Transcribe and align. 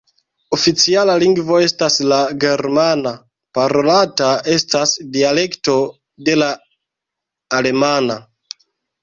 Oficiala 0.55 1.17
lingvo 1.23 1.57
estas 1.65 1.97
la 2.11 2.17
germana, 2.43 3.11
parolata 3.59 4.31
estas 4.55 4.95
dialekto 5.19 5.77
de 6.31 6.39
la 6.45 6.49
alemana. 7.61 8.19